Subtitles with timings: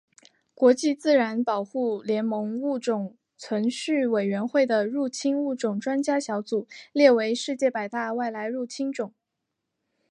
[0.55, 9.13] 国际自然保护联盟物种存续委员会的入侵物种专家小组列为世界百大外来入侵种。